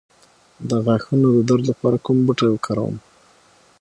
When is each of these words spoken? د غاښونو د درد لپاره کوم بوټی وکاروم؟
د 0.69 0.71
غاښونو 0.85 1.27
د 1.35 1.37
درد 1.49 1.63
لپاره 1.71 1.97
کوم 2.05 2.17
بوټی 2.25 2.47
وکاروم؟ 2.51 2.95